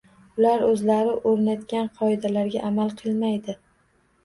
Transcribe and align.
Ular 0.39 0.63
o'zlari 0.67 1.13
o'rnatgan 1.33 1.91
qoidalarga 2.01 2.65
amal 2.73 2.93
qilmaydi 3.05 3.59